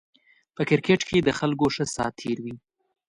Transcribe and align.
په 0.55 0.61
کرکېټ 0.69 1.01
کې 1.09 1.17
د 1.21 1.29
خلکو 1.39 1.65
ښه 1.75 1.85
سات 1.95 2.13
تېر 2.21 2.37
وي 2.43 2.55